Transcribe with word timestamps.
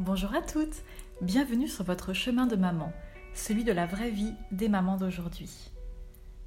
Bonjour 0.00 0.34
à 0.34 0.42
toutes, 0.42 0.82
bienvenue 1.20 1.68
sur 1.68 1.84
votre 1.84 2.12
chemin 2.12 2.48
de 2.48 2.56
maman, 2.56 2.92
celui 3.32 3.62
de 3.62 3.70
la 3.70 3.86
vraie 3.86 4.10
vie 4.10 4.34
des 4.50 4.68
mamans 4.68 4.96
d'aujourd'hui. 4.96 5.70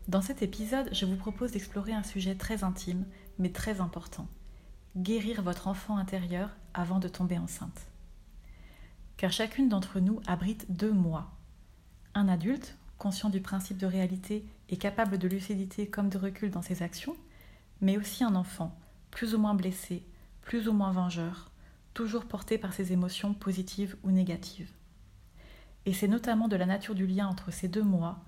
Dans 0.09 0.19
cet 0.19 0.41
épisode, 0.41 0.89
je 0.91 1.05
vous 1.05 1.15
propose 1.15 1.53
d'explorer 1.53 1.93
un 1.93 2.03
sujet 2.03 2.35
très 2.35 2.65
intime 2.65 3.05
mais 3.39 3.53
très 3.53 3.79
important. 3.79 4.27
Guérir 4.97 5.41
votre 5.43 5.69
enfant 5.69 5.95
intérieur 5.95 6.49
avant 6.73 6.99
de 6.99 7.07
tomber 7.07 7.37
enceinte. 7.37 7.87
Car 9.15 9.31
chacune 9.31 9.69
d'entre 9.69 10.01
nous 10.01 10.19
abrite 10.27 10.65
deux 10.67 10.91
moi. 10.91 11.31
Un 12.15 12.27
adulte, 12.27 12.77
conscient 12.97 13.29
du 13.29 13.39
principe 13.39 13.77
de 13.77 13.87
réalité 13.87 14.45
et 14.67 14.75
capable 14.75 15.17
de 15.17 15.27
lucidité 15.29 15.87
comme 15.87 16.09
de 16.09 16.17
recul 16.17 16.51
dans 16.51 16.61
ses 16.61 16.83
actions, 16.83 17.15
mais 17.79 17.97
aussi 17.97 18.25
un 18.25 18.35
enfant, 18.35 18.77
plus 19.09 19.35
ou 19.35 19.37
moins 19.37 19.55
blessé, 19.55 20.05
plus 20.41 20.67
ou 20.67 20.73
moins 20.73 20.91
vengeur, 20.91 21.49
toujours 21.97 22.25
porté 22.25 22.59
par 22.59 22.73
ses 22.73 22.93
émotions 22.93 23.33
positives 23.33 23.95
ou 24.03 24.11
négatives. 24.11 24.69
Et 25.87 25.93
c'est 25.93 26.07
notamment 26.07 26.47
de 26.47 26.55
la 26.55 26.67
nature 26.67 26.93
du 26.93 27.07
lien 27.07 27.27
entre 27.27 27.49
ces 27.51 27.67
deux 27.67 27.81
moi 27.81 28.19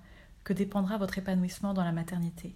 que 0.42 0.52
dépendra 0.52 0.98
votre 0.98 1.18
épanouissement 1.18 1.72
dans 1.72 1.84
la 1.84 1.92
maternité. 1.92 2.52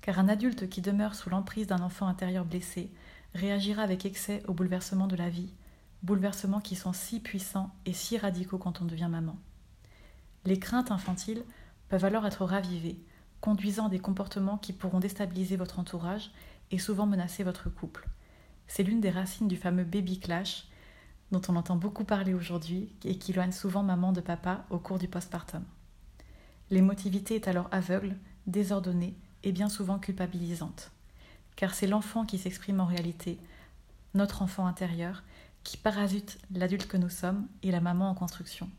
Car 0.00 0.20
un 0.20 0.28
adulte 0.28 0.68
qui 0.68 0.80
demeure 0.80 1.16
sous 1.16 1.28
l'emprise 1.28 1.66
d'un 1.66 1.82
enfant 1.82 2.06
intérieur 2.06 2.44
blessé 2.44 2.88
réagira 3.34 3.82
avec 3.82 4.06
excès 4.06 4.44
aux 4.46 4.54
bouleversements 4.54 5.08
de 5.08 5.16
la 5.16 5.28
vie, 5.28 5.52
bouleversements 6.04 6.60
qui 6.60 6.76
sont 6.76 6.92
si 6.92 7.18
puissants 7.18 7.74
et 7.84 7.92
si 7.92 8.16
radicaux 8.16 8.58
quand 8.58 8.80
on 8.80 8.84
devient 8.84 9.08
maman. 9.10 9.36
Les 10.44 10.60
craintes 10.60 10.92
infantiles 10.92 11.42
peuvent 11.88 12.04
alors 12.04 12.28
être 12.28 12.44
ravivées, 12.44 13.00
conduisant 13.40 13.86
à 13.86 13.90
des 13.90 13.98
comportements 13.98 14.58
qui 14.58 14.72
pourront 14.72 15.00
déstabiliser 15.00 15.56
votre 15.56 15.80
entourage 15.80 16.30
et 16.70 16.78
souvent 16.78 17.06
menacer 17.06 17.42
votre 17.42 17.68
couple. 17.68 18.08
C'est 18.68 18.82
l'une 18.82 19.00
des 19.00 19.10
racines 19.10 19.48
du 19.48 19.56
fameux 19.56 19.84
baby 19.84 20.20
clash 20.20 20.66
dont 21.32 21.42
on 21.48 21.56
entend 21.56 21.76
beaucoup 21.76 22.04
parler 22.04 22.34
aujourd'hui 22.34 22.92
et 23.04 23.18
qui 23.18 23.32
éloigne 23.32 23.52
souvent 23.52 23.82
maman 23.82 24.12
de 24.12 24.20
papa 24.20 24.64
au 24.70 24.78
cours 24.78 24.98
du 24.98 25.08
postpartum. 25.08 25.64
L'émotivité 26.70 27.34
est 27.34 27.48
alors 27.48 27.68
aveugle, 27.70 28.16
désordonnée 28.46 29.14
et 29.42 29.52
bien 29.52 29.68
souvent 29.68 29.98
culpabilisante. 29.98 30.90
Car 31.56 31.74
c'est 31.74 31.86
l'enfant 31.86 32.24
qui 32.24 32.38
s'exprime 32.38 32.80
en 32.80 32.86
réalité, 32.86 33.38
notre 34.14 34.42
enfant 34.42 34.66
intérieur, 34.66 35.22
qui 35.64 35.76
parasite 35.76 36.38
l'adulte 36.54 36.86
que 36.86 36.96
nous 36.96 37.08
sommes 37.08 37.46
et 37.62 37.70
la 37.70 37.80
maman 37.80 38.10
en 38.10 38.14
construction. 38.14 38.70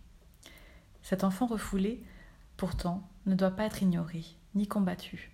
Cet 1.01 1.23
enfant 1.23 1.45
refoulé, 1.45 2.03
pourtant, 2.57 3.07
ne 3.25 3.35
doit 3.35 3.51
pas 3.51 3.65
être 3.65 3.83
ignoré, 3.83 4.23
ni 4.55 4.67
combattu. 4.67 5.31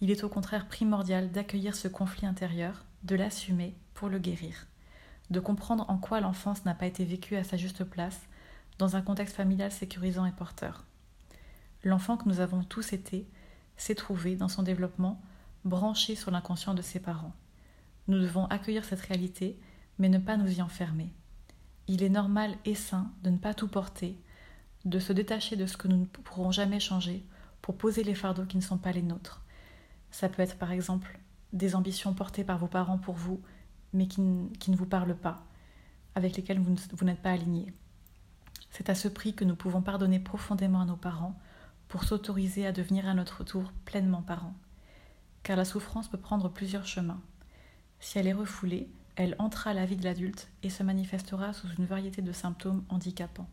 Il 0.00 0.10
est 0.10 0.24
au 0.24 0.28
contraire 0.28 0.68
primordial 0.68 1.32
d'accueillir 1.32 1.74
ce 1.74 1.88
conflit 1.88 2.26
intérieur, 2.26 2.84
de 3.02 3.16
l'assumer 3.16 3.74
pour 3.96 4.08
le 4.08 4.18
guérir, 4.18 4.66
de 5.30 5.40
comprendre 5.40 5.86
en 5.88 5.98
quoi 5.98 6.20
l'enfance 6.20 6.64
n'a 6.64 6.74
pas 6.74 6.86
été 6.86 7.04
vécue 7.04 7.34
à 7.34 7.42
sa 7.42 7.56
juste 7.56 7.82
place 7.82 8.20
dans 8.78 8.94
un 8.94 9.02
contexte 9.02 9.34
familial 9.34 9.72
sécurisant 9.72 10.26
et 10.26 10.32
porteur. 10.32 10.84
L'enfant 11.82 12.16
que 12.16 12.28
nous 12.28 12.40
avons 12.40 12.62
tous 12.62 12.92
été 12.92 13.26
s'est 13.76 13.94
trouvé 13.94 14.36
dans 14.36 14.48
son 14.48 14.62
développement 14.62 15.20
branché 15.64 16.14
sur 16.14 16.30
l'inconscient 16.30 16.74
de 16.74 16.82
ses 16.82 17.00
parents. 17.00 17.34
Nous 18.06 18.20
devons 18.20 18.46
accueillir 18.46 18.84
cette 18.84 19.00
réalité, 19.00 19.58
mais 19.98 20.08
ne 20.08 20.18
pas 20.18 20.36
nous 20.36 20.58
y 20.58 20.62
enfermer. 20.62 21.12
Il 21.88 22.02
est 22.02 22.08
normal 22.08 22.54
et 22.64 22.74
sain 22.74 23.10
de 23.22 23.30
ne 23.30 23.38
pas 23.38 23.54
tout 23.54 23.68
porter, 23.68 24.16
de 24.84 24.98
se 24.98 25.12
détacher 25.12 25.56
de 25.56 25.66
ce 25.66 25.76
que 25.76 25.88
nous 25.88 25.96
ne 25.96 26.04
pourrons 26.04 26.52
jamais 26.52 26.80
changer 26.80 27.24
pour 27.62 27.76
poser 27.76 28.04
les 28.04 28.14
fardeaux 28.14 28.44
qui 28.44 28.56
ne 28.56 28.62
sont 28.62 28.78
pas 28.78 28.92
les 28.92 29.02
nôtres. 29.02 29.42
Ça 30.10 30.28
peut 30.28 30.42
être 30.42 30.58
par 30.58 30.70
exemple 30.70 31.18
des 31.52 31.74
ambitions 31.74 32.14
portées 32.14 32.44
par 32.44 32.58
vos 32.58 32.68
parents 32.68 32.98
pour 32.98 33.14
vous, 33.14 33.40
mais 33.96 34.06
qui, 34.06 34.20
ne 34.20 34.76
vous 34.76 34.86
parlent 34.86 35.16
pas, 35.16 35.44
avec 36.14 36.36
lesquelles 36.36 36.60
vous, 36.60 36.76
vous 36.92 37.04
n'êtes 37.04 37.22
pas 37.22 37.32
aligné. 37.32 37.72
C'est 38.70 38.90
à 38.90 38.94
ce 38.94 39.08
prix 39.08 39.34
que 39.34 39.44
nous 39.44 39.56
pouvons 39.56 39.82
pardonner 39.82 40.20
profondément 40.20 40.82
à 40.82 40.84
nos 40.84 40.96
parents 40.96 41.38
pour 41.88 42.04
s'autoriser 42.04 42.66
à 42.66 42.72
devenir 42.72 43.08
à 43.08 43.14
notre 43.14 43.42
tour 43.42 43.72
pleinement 43.84 44.22
parents. 44.22 44.54
Car 45.42 45.56
la 45.56 45.64
souffrance 45.64 46.08
peut 46.08 46.18
prendre 46.18 46.48
plusieurs 46.48 46.86
chemins. 46.86 47.20
Si 48.00 48.18
elle 48.18 48.26
est 48.26 48.32
refoulée, 48.32 48.90
elle 49.16 49.34
entrera 49.38 49.70
à 49.70 49.74
la 49.74 49.86
vie 49.86 49.96
de 49.96 50.04
l'adulte 50.04 50.50
et 50.62 50.68
se 50.68 50.82
manifestera 50.82 51.54
sous 51.54 51.68
une 51.78 51.86
variété 51.86 52.20
de 52.20 52.32
symptômes 52.32 52.84
handicapants. 52.90 53.48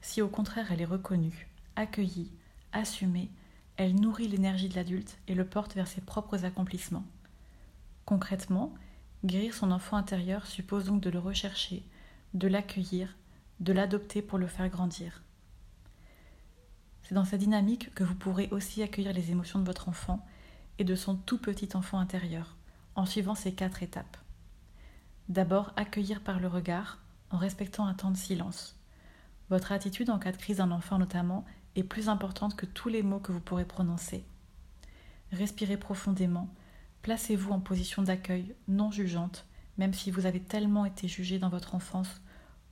Si 0.00 0.20
au 0.20 0.28
contraire 0.28 0.72
elle 0.72 0.80
est 0.80 0.86
reconnue, 0.86 1.48
accueillie, 1.76 2.32
assumée, 2.72 3.30
elle 3.76 3.94
nourrit 3.94 4.28
l'énergie 4.28 4.68
de 4.68 4.74
l'adulte 4.74 5.18
et 5.28 5.34
le 5.34 5.44
porte 5.44 5.74
vers 5.74 5.86
ses 5.86 6.00
propres 6.00 6.44
accomplissements. 6.44 7.06
Concrètement, 8.04 8.74
guérir 9.24 9.54
son 9.54 9.70
enfant 9.70 9.96
intérieur 9.96 10.46
suppose 10.46 10.84
donc 10.86 11.00
de 11.00 11.10
le 11.10 11.18
rechercher, 11.18 11.84
de 12.34 12.48
l'accueillir, 12.48 13.16
de 13.60 13.72
l'adopter 13.72 14.22
pour 14.22 14.38
le 14.38 14.46
faire 14.46 14.68
grandir. 14.68 15.22
C'est 17.02 17.14
dans 17.14 17.24
cette 17.24 17.40
dynamique 17.40 17.92
que 17.94 18.04
vous 18.04 18.14
pourrez 18.14 18.48
aussi 18.50 18.82
accueillir 18.82 19.12
les 19.12 19.30
émotions 19.30 19.58
de 19.58 19.66
votre 19.66 19.88
enfant 19.88 20.24
et 20.78 20.84
de 20.84 20.94
son 20.94 21.16
tout 21.16 21.38
petit 21.38 21.70
enfant 21.74 21.98
intérieur, 21.98 22.56
en 22.94 23.04
suivant 23.04 23.34
ces 23.34 23.52
quatre 23.52 23.82
étapes. 23.82 24.16
D'abord, 25.28 25.72
accueillir 25.76 26.22
par 26.22 26.40
le 26.40 26.48
regard, 26.48 26.98
en 27.30 27.36
respectant 27.36 27.86
un 27.86 27.94
temps 27.94 28.10
de 28.10 28.16
silence. 28.16 28.76
Votre 29.48 29.72
attitude 29.72 30.10
en 30.10 30.18
cas 30.18 30.32
de 30.32 30.36
crise 30.36 30.58
d'un 30.58 30.70
enfant 30.70 30.98
notamment 30.98 31.44
est 31.76 31.84
plus 31.84 32.08
importante 32.08 32.56
que 32.56 32.66
tous 32.66 32.88
les 32.88 33.02
mots 33.02 33.20
que 33.20 33.32
vous 33.32 33.40
pourrez 33.40 33.64
prononcer. 33.64 34.24
Respirez 35.32 35.76
profondément, 35.76 36.48
placez-vous 37.02 37.52
en 37.52 37.60
position 37.60 38.02
d'accueil 38.02 38.54
non 38.68 38.90
jugeante, 38.90 39.46
même 39.78 39.94
si 39.94 40.10
vous 40.10 40.26
avez 40.26 40.40
tellement 40.40 40.84
été 40.84 41.08
jugé 41.08 41.38
dans 41.38 41.48
votre 41.48 41.74
enfance 41.74 42.20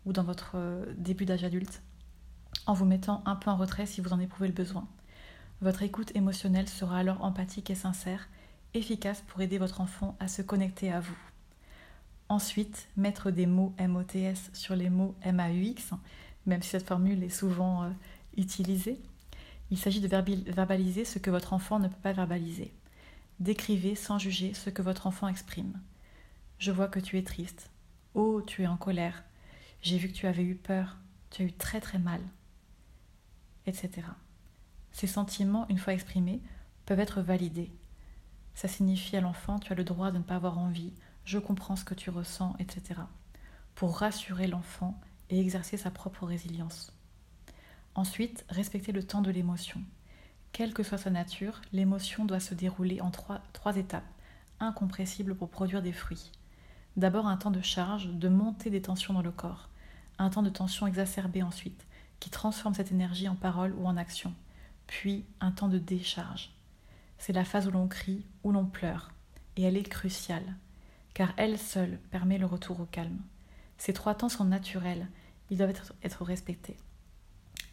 ou 0.05 0.13
dans 0.13 0.23
votre 0.25 0.53
euh, 0.55 0.85
début 0.97 1.25
d'âge 1.25 1.45
adulte, 1.45 1.83
en 2.67 2.75
vous 2.75 2.85
mettant 2.85 3.23
un 3.27 3.37
peu 3.37 3.51
en 3.51 3.57
retrait 3.57 3.87
si 3.87 4.01
vous 4.01 4.13
en 4.13 4.21
éprouvez 4.21 4.49
le 4.49 4.55
besoin. 4.55 4.87
Votre 5.61 5.83
écoute 5.83 6.15
émotionnelle 6.15 6.69
sera 6.69 6.99
alors 6.99 7.25
empathique 7.25 7.71
et 7.71 7.75
sincère, 7.75 8.29
efficace 8.75 9.23
pour 9.27 9.41
aider 9.41 9.59
votre 9.59 9.81
enfant 9.81 10.17
à 10.21 10.29
se 10.29 10.43
connecter 10.43 10.93
à 10.93 11.01
vous. 11.01 11.19
Ensuite, 12.29 12.89
mettre 12.97 13.31
des 13.31 13.47
mots 13.47 13.75
MOTS 13.81 14.51
sur 14.53 14.77
les 14.77 14.91
mots 14.91 15.15
MAUX, 15.25 15.95
même 16.47 16.63
si 16.63 16.71
cette 16.71 16.87
formule 16.87 17.23
est 17.25 17.31
souvent 17.31 17.85
euh, 17.85 17.91
utilisée. 18.37 19.01
Il 19.71 19.79
s'agit 19.79 20.01
de 20.01 20.09
verbaliser 20.09 21.05
ce 21.05 21.19
que 21.19 21.31
votre 21.31 21.53
enfant 21.53 21.79
ne 21.79 21.89
peut 21.89 21.97
pas 22.03 22.13
verbaliser. 22.13 22.73
Décrivez 23.41 23.95
sans 23.95 24.19
juger 24.19 24.53
ce 24.53 24.69
que 24.71 24.83
votre 24.83 25.07
enfant 25.07 25.29
exprime. 25.29 25.81
Je 26.59 26.73
vois 26.73 26.89
que 26.89 26.99
tu 26.99 27.19
es 27.19 27.23
triste. 27.23 27.71
Oh, 28.15 28.43
tu 28.43 28.63
es 28.63 28.67
en 28.67 28.77
colère. 28.77 29.23
J'ai 29.81 29.97
vu 29.97 30.09
que 30.09 30.15
tu 30.15 30.27
avais 30.27 30.43
eu 30.43 30.57
peur. 30.57 30.97
Tu 31.31 31.43
as 31.43 31.45
eu 31.45 31.53
très 31.53 31.81
très 31.81 31.99
mal. 31.99 32.21
Etc. 33.67 33.91
Ces 34.91 35.07
sentiments, 35.07 35.69
une 35.69 35.79
fois 35.79 35.93
exprimés, 35.95 36.41
peuvent 36.85 36.99
être 36.99 37.21
validés. 37.21 37.71
Ça 38.55 38.67
signifie 38.67 39.17
à 39.17 39.21
l'enfant, 39.21 39.61
tu 39.61 39.73
as 39.73 39.77
le 39.77 39.85
droit 39.85 40.11
de 40.11 40.19
ne 40.19 40.25
pas 40.25 40.35
avoir 40.35 40.59
envie, 40.59 40.93
je 41.25 41.39
comprends 41.39 41.77
ce 41.77 41.85
que 41.85 41.95
tu 41.95 42.11
ressens, 42.11 42.57
etc. 42.59 43.01
Pour 43.77 43.99
rassurer 43.99 44.49
l'enfant 44.49 44.99
et 45.31 45.39
exercer 45.39 45.77
sa 45.77 45.93
propre 45.93 46.27
résilience. 46.27 46.93
Ensuite, 47.95 48.45
respecter 48.49 48.91
le 48.91 49.05
temps 49.05 49.23
de 49.23 49.31
l'émotion. 49.31 49.81
Quelle 50.53 50.75
que 50.75 50.83
soit 50.83 50.99
sa 50.99 51.11
nature, 51.11 51.61
l'émotion 51.73 52.25
doit 52.25 52.41
se 52.41 52.55
dérouler 52.55 53.01
en 53.01 53.11
trois, 53.11 53.77
étapes, 53.77 54.05
incompressibles 54.61 55.37
pour 55.37 55.51
produire 55.51 55.83
des 55.83 55.93
fruits. 55.93 56.33
D'abord 56.97 57.27
un 57.27 57.37
temps 57.37 57.51
de 57.51 57.63
charge, 57.63 58.09
de 58.09 58.29
montée 58.29 58.71
des 58.71 58.83
tensions 58.83 59.15
dans 59.15 59.23
le 59.23 59.31
corps, 59.31 59.69
un 60.19 60.31
temps 60.31 60.43
de 60.43 60.51
tension 60.51 60.87
exacerbée 60.87 61.43
ensuite, 61.43 61.87
qui 62.19 62.31
transforme 62.31 62.75
cette 62.75 62.91
énergie 62.91 63.29
en 63.29 63.37
parole 63.37 63.73
ou 63.75 63.87
en 63.87 63.97
action, 63.97 64.35
puis 64.89 65.25
un 65.41 65.53
temps 65.53 65.69
de 65.69 65.79
décharge. 65.79 66.51
C'est 67.19 67.33
la 67.33 67.45
phase 67.45 67.69
où 67.69 67.71
l'on 67.71 67.87
crie, 67.87 68.25
où 68.43 68.51
l'on 68.51 68.67
pleure, 68.67 69.13
et 69.57 69.63
elle 69.63 69.77
est 69.77 69.89
cruciale, 69.89 70.57
car 71.15 71.33
elle 71.37 71.59
seule 71.59 71.99
permet 72.11 72.39
le 72.39 72.47
retour 72.47 72.81
au 72.81 72.87
calme. 72.87 73.21
Ces 73.77 73.93
trois 73.93 74.15
temps 74.15 74.29
sont 74.29 74.45
naturels, 74.45 75.07
ils 75.51 75.59
doivent 75.59 75.75
être 76.03 76.25
respectés. 76.25 76.77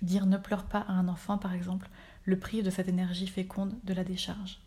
Dire 0.01 0.25
ne 0.25 0.37
pleure 0.37 0.65
pas 0.65 0.81
à 0.81 0.91
un 0.91 1.07
enfant, 1.07 1.37
par 1.37 1.53
exemple, 1.53 1.89
le 2.25 2.37
prive 2.37 2.63
de 2.63 2.69
cette 2.69 2.87
énergie 2.87 3.27
féconde 3.27 3.73
de 3.83 3.93
la 3.93 4.03
décharge. 4.03 4.59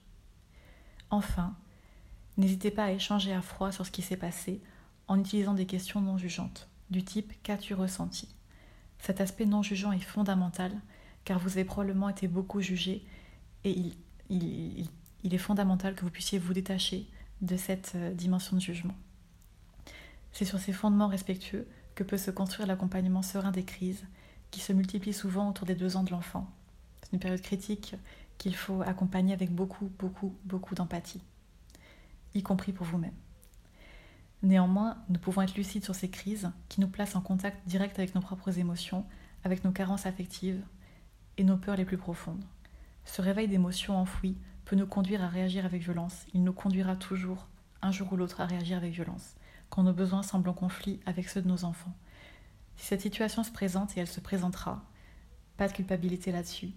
Enfin, 1.11 1.55
n'hésitez 2.37 2.71
pas 2.71 2.85
à 2.85 2.93
échanger 2.93 3.33
à 3.33 3.43
froid 3.43 3.73
sur 3.73 3.85
ce 3.85 3.91
qui 3.91 4.03
s'est 4.03 4.17
passé 4.17 4.61
en 5.09 5.19
utilisant 5.19 5.55
des 5.55 5.67
questions 5.67 6.01
non 6.01 6.19
jugeantes, 6.19 6.69
du 6.91 7.05
type 7.05 7.33
Qu'as-tu 7.43 7.75
ressenti? 7.75 8.29
Cet 9.01 9.21
aspect 9.21 9.47
non 9.47 9.63
jugeant 9.63 9.93
est 9.93 10.01
fondamental 10.01 10.73
car 11.25 11.39
vous 11.39 11.51
avez 11.51 11.65
probablement 11.65 12.09
été 12.09 12.29
beaucoup 12.29 12.61
jugé 12.61 13.05
et 13.65 13.93
il 14.31 15.35
est 15.35 15.39
fondamental 15.39 15.95
que 15.95 16.03
vous 16.03 16.11
puissiez 16.11 16.39
vous 16.39 16.55
détacher 16.55 17.07
de 17.41 17.57
cette 17.57 17.93
euh, 17.95 18.13
dimension 18.13 18.57
de 18.57 18.63
jugement. 18.63 18.95
C'est 20.33 20.45
sur 20.45 20.59
ces 20.59 20.73
fondements 20.73 21.09
respectueux 21.09 21.67
que 21.95 22.05
peut 22.05 22.19
se 22.19 22.31
construire 22.31 22.69
l'accompagnement 22.69 23.23
serein 23.23 23.51
des 23.51 23.65
crises 23.65 24.05
qui 24.51 24.61
se 24.61 24.73
multiplient 24.73 25.13
souvent 25.13 25.51
autour 25.51 25.67
des 25.67 25.75
deux 25.75 25.97
ans 25.97 26.05
de 26.05 26.11
l'enfant. 26.11 26.49
C'est 27.03 27.13
une 27.13 27.21
période 27.21 27.41
critique 27.41 27.95
qu'il 28.39 28.55
faut 28.55 28.83
accompagner 28.83 29.33
avec 29.33 29.51
beaucoup, 29.51 29.91
beaucoup, 29.99 30.35
beaucoup 30.45 30.75
d'empathie, 30.75 31.23
y 32.35 32.43
compris 32.43 32.73
pour 32.73 32.87
vous-même. 32.87 33.15
Néanmoins, 34.43 34.99
nous 35.09 35.19
pouvons 35.19 35.43
être 35.43 35.57
lucides 35.57 35.85
sur 35.85 35.97
ces 35.97 36.11
crises 36.11 36.51
qui 36.69 36.81
nous 36.81 36.89
placent 36.89 37.17
en 37.17 37.21
contact 37.21 37.67
direct 37.67 37.99
avec 37.99 38.15
nos 38.15 38.21
propres 38.21 38.59
émotions, 38.59 39.05
avec 39.43 39.65
nos 39.65 39.73
carences 39.73 40.07
affectives 40.07 40.63
et 41.39 41.45
nos 41.45 41.57
peurs 41.57 41.77
les 41.77 41.85
plus 41.85 41.99
profondes. 41.99 42.45
Ce 43.05 43.21
réveil 43.21 43.49
d'émotions 43.49 43.97
enfouies 43.97 44.37
peut 44.65 44.77
nous 44.77 44.87
conduire 44.87 45.23
à 45.23 45.29
réagir 45.29 45.65
avec 45.65 45.83
violence. 45.83 46.27
Il 46.35 46.45
nous 46.45 46.53
conduira 46.53 46.95
toujours, 46.95 47.49
un 47.83 47.91
jour 47.91 48.13
ou 48.13 48.17
l'autre, 48.17 48.41
à 48.41 48.47
réagir 48.47 48.77
avec 48.77 48.93
violence, 48.93 49.35
quand 49.71 49.83
nos 49.83 49.93
besoins 49.93 50.23
semblent 50.23 50.49
en 50.49 50.55
conflit 50.55 51.01
avec 51.07 51.29
ceux 51.29 51.43
de 51.43 51.49
nos 51.49 51.65
enfants. 51.65 51.95
Si 52.77 52.87
cette 52.87 53.01
situation 53.01 53.43
se 53.43 53.51
présente 53.51 53.97
et 53.97 54.01
elle 54.01 54.07
se 54.07 54.21
présentera, 54.21 54.85
pas 55.57 55.67
de 55.67 55.73
culpabilité 55.73 56.31
là-dessus. 56.31 56.71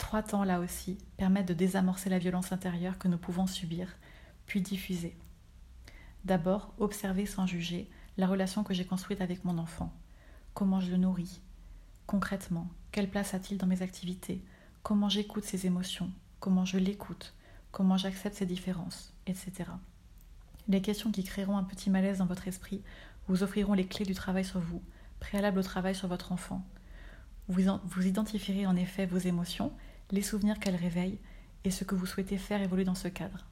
Trois 0.00 0.22
temps 0.22 0.44
là 0.44 0.60
aussi 0.60 0.96
permettent 1.18 1.46
de 1.46 1.54
désamorcer 1.54 2.08
la 2.08 2.18
violence 2.18 2.52
intérieure 2.52 2.98
que 2.98 3.06
nous 3.06 3.18
pouvons 3.18 3.46
subir, 3.46 3.86
puis 4.46 4.62
diffuser. 4.62 5.14
D'abord, 6.24 6.72
observer 6.78 7.26
sans 7.26 7.46
juger 7.46 7.88
la 8.16 8.26
relation 8.26 8.64
que 8.64 8.72
j'ai 8.74 8.86
construite 8.86 9.20
avec 9.20 9.44
mon 9.44 9.58
enfant. 9.58 9.92
Comment 10.54 10.80
je 10.80 10.90
le 10.90 10.96
nourris? 10.96 11.40
Concrètement, 12.06 12.66
quelle 12.90 13.10
place 13.10 13.34
a-t-il 13.34 13.58
dans 13.58 13.66
mes 13.66 13.82
activités? 13.82 14.42
Comment 14.82 15.10
j'écoute 15.10 15.44
ses 15.44 15.66
émotions? 15.66 16.10
Comment 16.40 16.64
je 16.64 16.78
l'écoute? 16.78 17.34
Comment 17.70 17.98
j'accepte 17.98 18.36
ses 18.36 18.46
différences? 18.46 19.12
Etc. 19.26 19.52
Les 20.66 20.80
questions 20.80 21.12
qui 21.12 21.24
créeront 21.24 21.58
un 21.58 21.62
petit 21.62 21.90
malaise 21.90 22.18
dans 22.18 22.26
votre 22.26 22.48
esprit 22.48 22.82
vous 23.28 23.42
offriront 23.42 23.74
les 23.74 23.86
clés 23.86 24.06
du 24.06 24.14
travail 24.14 24.46
sur 24.46 24.60
vous, 24.60 24.82
préalable 25.20 25.58
au 25.58 25.62
travail 25.62 25.94
sur 25.94 26.08
votre 26.08 26.32
enfant. 26.32 26.66
Vous, 27.48 27.62
vous 27.84 28.06
identifierez 28.06 28.66
en 28.66 28.76
effet 28.76 29.04
vos 29.06 29.18
émotions, 29.18 29.72
les 30.12 30.22
souvenirs 30.22 30.58
qu'elles 30.58 30.76
réveillent 30.76 31.20
et 31.64 31.70
ce 31.70 31.84
que 31.84 31.94
vous 31.94 32.06
souhaitez 32.06 32.38
faire 32.38 32.62
évoluer 32.62 32.84
dans 32.84 32.94
ce 32.94 33.08
cadre. 33.08 33.46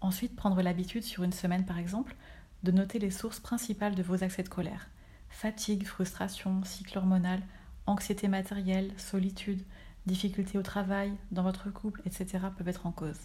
Ensuite, 0.00 0.36
prendre 0.36 0.60
l'habitude, 0.62 1.04
sur 1.04 1.22
une 1.22 1.32
semaine 1.32 1.64
par 1.64 1.78
exemple, 1.78 2.16
de 2.62 2.72
noter 2.72 2.98
les 2.98 3.10
sources 3.10 3.40
principales 3.40 3.94
de 3.94 4.02
vos 4.02 4.22
accès 4.22 4.42
de 4.42 4.48
colère. 4.48 4.88
Fatigue, 5.28 5.86
frustration, 5.86 6.62
cycle 6.64 6.98
hormonal, 6.98 7.42
anxiété 7.86 8.28
matérielle, 8.28 8.92
solitude, 8.96 9.62
difficultés 10.06 10.58
au 10.58 10.62
travail, 10.62 11.12
dans 11.30 11.42
votre 11.42 11.70
couple, 11.70 12.02
etc. 12.04 12.46
peuvent 12.56 12.68
être 12.68 12.86
en 12.86 12.92
cause. 12.92 13.18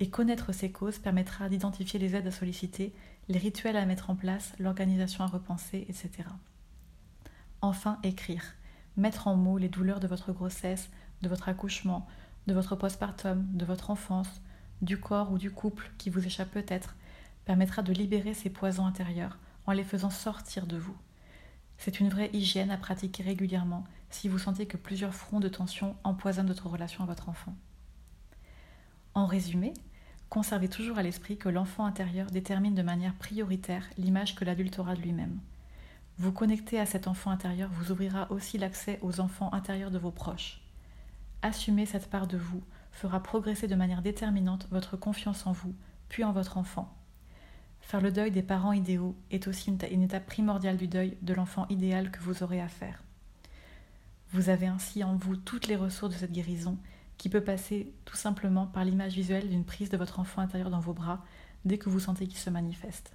Et 0.00 0.10
connaître 0.10 0.52
ces 0.52 0.72
causes 0.72 0.98
permettra 0.98 1.48
d'identifier 1.48 1.98
les 1.98 2.16
aides 2.16 2.26
à 2.26 2.32
solliciter, 2.32 2.92
les 3.28 3.38
rituels 3.38 3.76
à 3.76 3.86
mettre 3.86 4.10
en 4.10 4.16
place, 4.16 4.52
l'organisation 4.58 5.24
à 5.24 5.28
repenser, 5.28 5.86
etc. 5.88 6.28
Enfin, 7.60 7.98
écrire. 8.02 8.42
Mettre 8.96 9.28
en 9.28 9.36
mots 9.36 9.58
les 9.58 9.68
douleurs 9.68 10.00
de 10.00 10.08
votre 10.08 10.32
grossesse, 10.32 10.90
de 11.22 11.28
votre 11.28 11.48
accouchement, 11.48 12.06
de 12.46 12.54
votre 12.54 12.76
postpartum, 12.76 13.46
de 13.52 13.64
votre 13.64 13.90
enfance, 13.90 14.42
du 14.80 14.98
corps 14.98 15.32
ou 15.32 15.38
du 15.38 15.50
couple 15.50 15.90
qui 15.98 16.10
vous 16.10 16.26
échappe 16.26 16.50
peut-être, 16.50 16.96
permettra 17.44 17.82
de 17.82 17.92
libérer 17.92 18.34
ces 18.34 18.50
poisons 18.50 18.86
intérieurs 18.86 19.38
en 19.66 19.72
les 19.72 19.84
faisant 19.84 20.10
sortir 20.10 20.66
de 20.66 20.76
vous. 20.76 20.96
C'est 21.78 22.00
une 22.00 22.08
vraie 22.08 22.30
hygiène 22.32 22.70
à 22.70 22.76
pratiquer 22.76 23.22
régulièrement 23.22 23.84
si 24.10 24.28
vous 24.28 24.38
sentez 24.38 24.66
que 24.66 24.76
plusieurs 24.76 25.14
fronts 25.14 25.40
de 25.40 25.48
tension 25.48 25.96
empoisonnent 26.04 26.46
votre 26.46 26.68
relation 26.68 27.02
à 27.02 27.06
votre 27.06 27.28
enfant. 27.28 27.54
En 29.14 29.26
résumé, 29.26 29.74
conservez 30.28 30.68
toujours 30.68 30.98
à 30.98 31.02
l'esprit 31.02 31.36
que 31.36 31.48
l'enfant 31.48 31.84
intérieur 31.84 32.30
détermine 32.30 32.74
de 32.74 32.82
manière 32.82 33.14
prioritaire 33.14 33.84
l'image 33.98 34.34
que 34.34 34.44
l'adulte 34.44 34.78
aura 34.78 34.94
de 34.94 35.00
lui-même. 35.00 35.38
Vous 36.18 36.32
connecter 36.32 36.78
à 36.78 36.86
cet 36.86 37.08
enfant 37.08 37.30
intérieur 37.30 37.70
vous 37.72 37.90
ouvrira 37.90 38.30
aussi 38.30 38.58
l'accès 38.58 38.98
aux 39.02 39.20
enfants 39.20 39.52
intérieurs 39.52 39.90
de 39.90 39.98
vos 39.98 40.10
proches. 40.10 40.61
Assumer 41.42 41.86
cette 41.86 42.08
part 42.08 42.28
de 42.28 42.36
vous 42.36 42.62
fera 42.92 43.20
progresser 43.20 43.66
de 43.66 43.74
manière 43.74 44.02
déterminante 44.02 44.68
votre 44.70 44.96
confiance 44.96 45.46
en 45.46 45.52
vous, 45.52 45.74
puis 46.08 46.22
en 46.22 46.32
votre 46.32 46.56
enfant. 46.56 46.96
Faire 47.80 48.00
le 48.00 48.12
deuil 48.12 48.30
des 48.30 48.42
parents 48.42 48.72
idéaux 48.72 49.16
est 49.30 49.48
aussi 49.48 49.70
une, 49.70 50.02
étape 50.02 50.26
primordiale 50.26 50.76
du 50.76 50.86
deuil 50.86 51.16
de 51.20 51.34
l'enfant 51.34 51.66
idéal 51.68 52.10
que 52.12 52.20
vous 52.20 52.42
aurez 52.42 52.60
à 52.60 52.68
faire. 52.68 53.02
Vous 54.30 54.48
avez 54.48 54.66
ainsi 54.66 55.02
en 55.02 55.16
vous 55.16 55.36
toutes 55.36 55.66
les 55.66 55.76
ressources 55.76 56.14
de 56.14 56.18
cette 56.18 56.32
guérison 56.32 56.78
qui 57.18 57.28
peut 57.28 57.42
passer 57.42 57.92
tout 58.04 58.16
simplement 58.16 58.66
par 58.66 58.84
l'image 58.84 59.14
visuelle 59.14 59.48
d'une 59.48 59.64
prise 59.64 59.90
de 59.90 59.96
votre 59.96 60.20
enfant 60.20 60.40
intérieur 60.40 60.70
dans 60.70 60.80
vos 60.80 60.94
bras 60.94 61.24
dès 61.64 61.76
que 61.76 61.90
vous 61.90 62.00
sentez 62.00 62.26
qu'il 62.26 62.38
se 62.38 62.50
manifeste. 62.50 63.12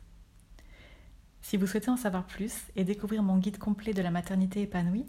Si 1.42 1.56
vous 1.56 1.66
souhaitez 1.66 1.90
en 1.90 1.98
savoir 1.98 2.26
plus 2.26 2.54
et 2.76 2.84
découvrir 2.84 3.24
mon 3.24 3.38
guide 3.38 3.58
complet 3.58 3.94
de 3.94 4.02
la 4.02 4.12
maternité 4.12 4.62
épanouie, 4.62 5.06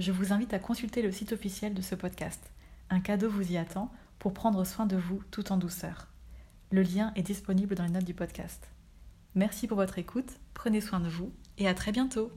je 0.00 0.12
vous 0.12 0.32
invite 0.32 0.54
à 0.54 0.58
consulter 0.58 1.02
le 1.02 1.12
site 1.12 1.32
officiel 1.32 1.74
de 1.74 1.82
ce 1.82 1.94
podcast. 1.94 2.50
Un 2.88 3.00
cadeau 3.00 3.28
vous 3.28 3.52
y 3.52 3.58
attend 3.58 3.92
pour 4.18 4.32
prendre 4.32 4.64
soin 4.64 4.86
de 4.86 4.96
vous 4.96 5.22
tout 5.30 5.52
en 5.52 5.58
douceur. 5.58 6.08
Le 6.70 6.82
lien 6.82 7.12
est 7.16 7.22
disponible 7.22 7.74
dans 7.74 7.84
les 7.84 7.90
notes 7.90 8.04
du 8.04 8.14
podcast. 8.14 8.70
Merci 9.34 9.66
pour 9.66 9.76
votre 9.76 9.98
écoute, 9.98 10.40
prenez 10.54 10.80
soin 10.80 11.00
de 11.00 11.08
vous 11.08 11.32
et 11.58 11.68
à 11.68 11.74
très 11.74 11.92
bientôt 11.92 12.32